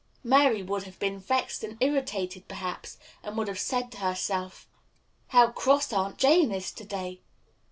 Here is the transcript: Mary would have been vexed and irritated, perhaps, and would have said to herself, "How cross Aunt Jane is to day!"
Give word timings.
Mary 0.23 0.63
would 0.63 0.85
have 0.85 0.97
been 0.97 1.19
vexed 1.19 1.63
and 1.63 1.77
irritated, 1.79 2.47
perhaps, 2.47 2.97
and 3.21 3.37
would 3.37 3.47
have 3.47 3.59
said 3.59 3.91
to 3.91 3.99
herself, 3.99 4.67
"How 5.27 5.51
cross 5.51 5.93
Aunt 5.93 6.17
Jane 6.17 6.51
is 6.51 6.71
to 6.71 6.83
day!" 6.85 7.21